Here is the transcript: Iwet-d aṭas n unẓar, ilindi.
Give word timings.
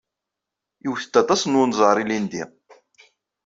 Iwet-d 0.85 1.15
aṭas 1.21 1.41
n 1.45 1.59
unẓar, 1.61 1.97
ilindi. 2.03 2.43